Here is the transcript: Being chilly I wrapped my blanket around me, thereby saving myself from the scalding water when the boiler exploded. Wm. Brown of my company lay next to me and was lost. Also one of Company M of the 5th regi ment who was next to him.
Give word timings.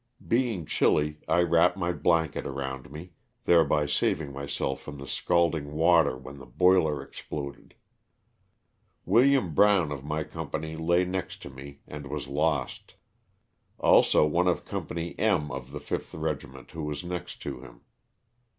Being 0.27 0.65
chilly 0.65 1.19
I 1.27 1.43
wrapped 1.43 1.77
my 1.77 1.91
blanket 1.93 2.47
around 2.47 2.89
me, 2.91 3.11
thereby 3.45 3.85
saving 3.85 4.33
myself 4.33 4.81
from 4.81 4.97
the 4.97 5.05
scalding 5.05 5.73
water 5.73 6.17
when 6.17 6.39
the 6.39 6.47
boiler 6.47 7.03
exploded. 7.03 7.75
Wm. 9.05 9.53
Brown 9.53 9.91
of 9.91 10.03
my 10.03 10.23
company 10.23 10.75
lay 10.75 11.05
next 11.05 11.43
to 11.43 11.51
me 11.51 11.81
and 11.87 12.07
was 12.07 12.27
lost. 12.27 12.95
Also 13.77 14.25
one 14.25 14.47
of 14.47 14.65
Company 14.65 15.13
M 15.19 15.51
of 15.51 15.69
the 15.71 15.77
5th 15.77 16.19
regi 16.19 16.47
ment 16.47 16.71
who 16.71 16.81
was 16.81 17.03
next 17.03 17.39
to 17.43 17.61
him. 17.61 17.81